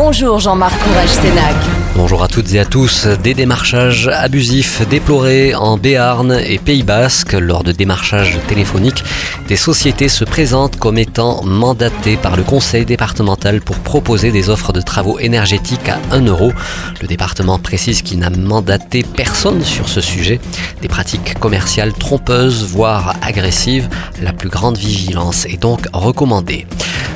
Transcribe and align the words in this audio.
Bonjour 0.00 0.38
Jean-Marc 0.38 0.78
Courage 0.78 1.08
Sénac. 1.08 1.56
Bonjour 1.96 2.22
à 2.22 2.28
toutes 2.28 2.54
et 2.54 2.60
à 2.60 2.64
tous. 2.64 3.08
Des 3.08 3.34
démarchages 3.34 4.06
abusifs 4.06 4.88
déplorés 4.88 5.56
en 5.56 5.76
Béarn 5.76 6.38
et 6.46 6.58
Pays 6.58 6.84
Basque 6.84 7.32
lors 7.32 7.64
de 7.64 7.72
démarchages 7.72 8.38
téléphoniques. 8.46 9.02
Des 9.48 9.56
sociétés 9.56 10.08
se 10.08 10.24
présentent 10.24 10.76
comme 10.76 10.98
étant 10.98 11.42
mandatées 11.42 12.16
par 12.16 12.36
le 12.36 12.44
conseil 12.44 12.84
départemental 12.84 13.60
pour 13.60 13.80
proposer 13.80 14.30
des 14.30 14.50
offres 14.50 14.72
de 14.72 14.80
travaux 14.80 15.18
énergétiques 15.18 15.88
à 15.88 15.98
1 16.12 16.26
euro. 16.26 16.52
Le 17.02 17.08
département 17.08 17.58
précise 17.58 18.02
qu'il 18.02 18.20
n'a 18.20 18.30
mandaté 18.30 19.02
personne 19.02 19.64
sur 19.64 19.88
ce 19.88 20.00
sujet. 20.00 20.38
Des 20.80 20.88
pratiques 20.88 21.36
commerciales 21.40 21.92
trompeuses, 21.92 22.68
voire 22.68 23.16
agressives. 23.20 23.88
La 24.22 24.32
plus 24.32 24.48
grande 24.48 24.78
vigilance 24.78 25.44
est 25.46 25.60
donc 25.60 25.86
recommandée. 25.92 26.68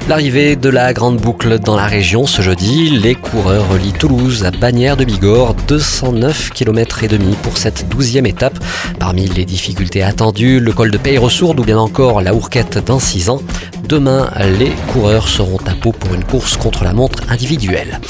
L'arrivée 0.09 0.57
de 0.57 0.69
la 0.69 0.93
grande 0.93 1.19
boucle 1.19 1.61
dans 1.61 1.77
la 1.77 1.87
région 1.87 2.27
ce 2.27 2.43
jeudi, 2.43 2.91
les 2.91 3.15
coureurs 3.15 3.69
relient 3.69 3.93
Toulouse 3.93 4.45
à 4.45 4.51
Bagnères 4.51 4.97
de 4.97 5.05
Bigorre, 5.05 5.55
209 5.69 6.51
km 6.51 7.05
et 7.05 7.09
demi 7.09 7.37
pour 7.43 7.57
cette 7.57 7.89
douzième 7.89 8.27
étape. 8.27 8.59
Parmi 8.99 9.29
les 9.29 9.45
difficultés 9.45 10.03
attendues, 10.03 10.59
le 10.59 10.73
col 10.73 10.91
de 10.91 10.99
Peyresourde 10.99 11.61
ou 11.61 11.65
bien 11.65 11.79
encore 11.79 12.21
la 12.21 12.35
Hourquette 12.35 12.85
dans 12.85 12.99
6 12.99 13.31
ans. 13.31 13.41
Demain, 13.89 14.31
les 14.59 14.71
coureurs 14.93 15.29
seront 15.29 15.59
à 15.67 15.75
peau 15.75 15.93
pour 15.93 16.15
une 16.15 16.25
course 16.25 16.57
contre 16.57 16.85
la 16.85 16.93
montre 16.93 17.21
individuelle. 17.29 18.01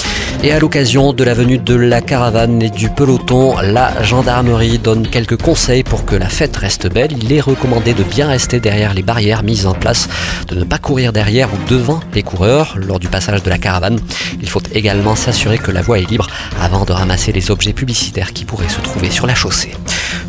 Et 0.43 0.53
à 0.53 0.59
l'occasion 0.59 1.13
de 1.13 1.25
la 1.25 1.35
venue 1.35 1.59
de 1.59 1.75
la 1.75 2.01
caravane 2.01 2.63
et 2.63 2.71
du 2.71 2.89
peloton, 2.89 3.57
la 3.61 4.03
gendarmerie 4.03 4.79
donne 4.79 5.07
quelques 5.09 5.41
conseils 5.41 5.83
pour 5.83 6.05
que 6.05 6.17
la 6.17 6.29
fête 6.29 6.57
reste 6.57 6.93
belle. 6.93 7.13
Il 7.23 7.33
est 7.33 7.41
recommandé 7.41 7.95
de 7.95 8.03
bien 8.03 8.29
rester 8.29 8.61
derrière 8.61 8.95
les 8.95 9.03
barrières 9.03 9.43
mises 9.43 9.67
en 9.67 9.75
place, 9.75 10.09
de 10.49 10.57
ne 10.57 10.65
pas 10.65 10.79
courir 10.79 11.13
derrière 11.13 11.49
ou 11.53 11.69
devant 11.69 12.01
les 12.13 12.23
coureurs 12.23 12.77
lors 12.77 12.99
du 12.99 13.09
passage 13.09 13.43
de 13.43 13.51
la 13.51 13.59
caravane. 13.59 13.99
Il 14.41 14.49
faut 14.49 14.63
également 14.75 15.17
s'assurer 15.17 15.59
que 15.59 15.71
la 15.71 15.83
voie 15.83 15.99
est 15.99 16.11
libre 16.11 16.27
avant 16.61 16.85
de 16.85 16.93
ramasser 16.93 17.33
les 17.33 17.51
objets 17.51 17.73
publicitaires 17.73 18.33
qui 18.33 18.45
pourraient 18.45 18.69
se 18.69 18.81
trouver 18.81 19.11
sur 19.11 19.27
la 19.27 19.35
chaussée. 19.35 19.73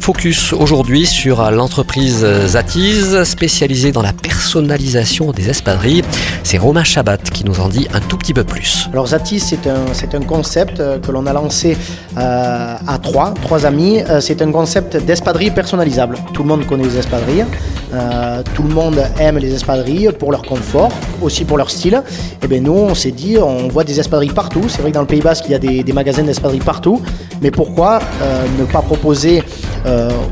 Focus 0.04 0.52
aujourd'hui 0.52 1.06
sur 1.06 1.50
l'entreprise 1.50 2.28
Zatiz, 2.46 3.24
spécialisée 3.24 3.94
dans 3.94 4.02
la 4.02 4.12
personnalisation 4.12 5.32
des 5.32 5.50
espadrilles. 5.50 6.04
C'est 6.44 6.58
Romain 6.58 6.84
Chabat 6.84 7.20
qui 7.20 7.46
nous 7.46 7.62
en 7.62 7.70
dit 7.70 7.88
un 7.94 8.02
tout 8.02 8.18
petit 8.18 8.34
peu 8.34 8.44
plus. 8.44 8.90
Alors 8.92 9.08
Zatiz, 9.08 9.46
c'est 9.46 9.66
un, 10.16 10.20
concept 10.26 10.82
euh, 10.82 11.00
que 11.00 11.10
l'on 11.10 11.26
a 11.26 11.32
lancé 11.32 11.78
euh, 12.18 12.76
à 12.86 13.00
trois, 13.02 13.34
trois 13.44 13.66
amis. 13.66 14.02
Euh, 14.10 14.20
c'est 14.20 14.42
un 14.42 14.52
concept 14.52 14.98
d'espadrilles 14.98 15.52
personnalisable. 15.52 16.18
Tout 16.34 16.44
le 16.44 16.50
monde 16.50 16.66
connaît 16.68 16.84
les 16.84 16.98
espadrilles. 16.98 17.46
tout 18.54 18.64
le 18.64 18.74
monde 18.74 19.02
aime 19.20 19.38
les 19.38 19.54
espadrilles 19.54 20.10
pour 20.20 20.32
leur 20.32 20.42
confort, 20.42 20.92
aussi 21.22 21.46
pour 21.46 21.58
leur 21.58 21.70
style. 21.70 22.04
Et 22.44 22.48
bien 22.48 22.60
nous, 22.60 22.74
on 22.74 22.94
s'est 22.94 23.12
dit, 23.12 23.38
on 23.38 23.70
voit 23.70 23.86
des 23.86 24.02
espadrilles 24.02 24.34
partout. 24.34 24.64
C'est 24.68 24.82
vrai 24.82 24.92
que 24.92 24.96
dans 24.96 25.08
le 25.08 25.08
Pays 25.08 25.22
Basque, 25.22 25.46
il 25.48 25.52
y 25.52 25.56
a 25.56 25.60
des 25.60 25.94
magasins 25.94 26.24
d'espadrilles 26.24 26.60
partout. 26.60 27.02
Mais 27.42 27.52
pourquoi 27.52 28.00
ne 28.60 28.66
pas 28.66 28.82
proposer 28.82 29.44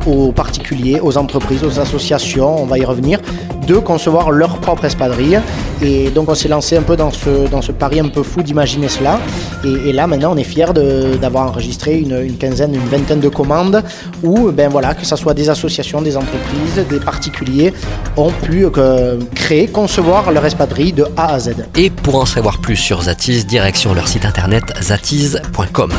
aux 0.05 0.31
particuliers, 0.31 0.99
aux 1.01 1.17
entreprises, 1.17 1.63
aux 1.63 1.79
associations, 1.79 2.61
on 2.61 2.65
va 2.65 2.77
y 2.77 2.85
revenir, 2.85 3.19
de 3.67 3.75
concevoir 3.75 4.31
leur 4.31 4.57
propre 4.57 4.85
espadrille. 4.85 5.41
Et 5.81 6.09
donc 6.09 6.29
on 6.29 6.35
s'est 6.35 6.47
lancé 6.47 6.77
un 6.77 6.83
peu 6.83 6.95
dans 6.95 7.11
ce, 7.11 7.47
dans 7.49 7.61
ce 7.61 7.71
pari 7.71 7.99
un 7.99 8.07
peu 8.07 8.23
fou 8.23 8.43
d'imaginer 8.43 8.87
cela. 8.87 9.19
Et, 9.63 9.91
là 9.93 10.07
maintenant 10.07 10.33
on 10.33 10.37
est 10.37 10.43
fiers 10.43 10.73
d'avoir 11.19 11.47
enregistré 11.47 11.99
une, 11.99 12.37
quinzaine, 12.37 12.73
une 12.75 12.87
vingtaine 12.87 13.19
de 13.19 13.29
commandes 13.29 13.83
où 14.23 14.51
ben 14.51 14.69
voilà, 14.69 14.93
que 14.93 15.05
ce 15.05 15.15
soit 15.15 15.33
des 15.33 15.49
associations, 15.49 16.01
des 16.01 16.17
entreprises, 16.17 16.85
des 16.89 16.99
particuliers 16.99 17.73
ont 18.17 18.31
pu 18.31 18.65
euh, 18.65 19.17
créer, 19.35 19.67
concevoir 19.67 20.31
leur 20.31 20.45
espadrille 20.45 20.93
de 20.93 21.05
A 21.17 21.33
à 21.33 21.39
Z. 21.39 21.51
Et 21.75 21.89
pour 21.89 22.15
en 22.15 22.25
savoir 22.25 22.59
plus 22.59 22.75
sur 22.75 23.03
Zatiz, 23.03 23.45
direction 23.45 23.93
leur 23.93 24.07
site 24.07 24.25
internet 24.25 24.63
zatiz.com. 24.81 25.91